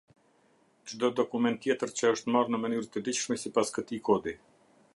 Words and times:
Çdo 0.93 1.09
dokument 1.19 1.59
tjetër 1.65 1.93
që 1.99 2.11
është 2.13 2.33
marrë 2.37 2.55
në 2.55 2.61
mënyrë 2.63 2.89
të 2.95 3.05
ligjshme 3.09 3.41
sipas 3.43 3.73
këtij 3.77 4.03
Kodi. 4.09 4.35